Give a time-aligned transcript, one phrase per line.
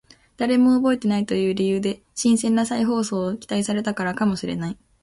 [0.35, 4.77] 誰も覚えていないという理由で新鮮な再放送を期待されたからかもしれない